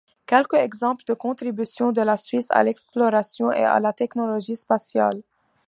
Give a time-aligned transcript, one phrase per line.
[0.25, 5.21] Quelques exemples de contributions de la Suisse à l'exploration et à la technologie spatiale.